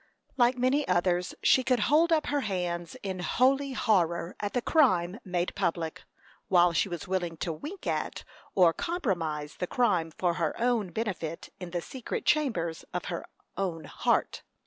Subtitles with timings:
[0.35, 5.19] Like many others, she could hold up her hands in holy horror at the crime
[5.23, 6.01] made public,
[6.47, 8.23] while she was willing to wink at
[8.55, 13.23] or compromise the crime for her own benefit in the secret chambers of her
[13.55, 14.41] own heart.